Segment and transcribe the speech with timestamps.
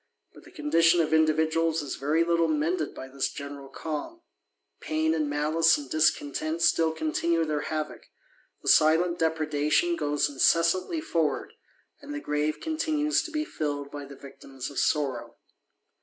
[0.33, 4.21] But the condition of individuals ^ very little mended by this general calm:
[4.79, 8.05] pain and "^ce and discontent still continue their havock;
[8.63, 11.53] the *fcnt depredation goes incessantly forward:
[12.01, 15.35] and the grave ^ntinues to be filled by the victims of sorrow.